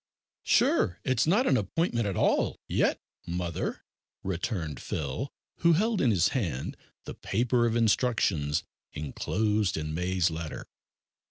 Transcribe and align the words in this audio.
"Sure 0.45 0.99
it's 1.03 1.27
not 1.27 1.45
an 1.45 1.55
appointment 1.55 2.07
at 2.07 2.17
all 2.17 2.59
yet, 2.67 2.99
mother," 3.27 3.83
returned 4.23 4.79
Phil, 4.81 5.31
who 5.57 5.73
held 5.73 6.01
in 6.01 6.09
his 6.09 6.29
hand 6.29 6.75
the 7.05 7.13
paper 7.13 7.67
of 7.67 7.75
instructions 7.75 8.63
enclosed 8.95 9.77
in 9.77 9.93
May's 9.93 10.31
letter. 10.31 10.65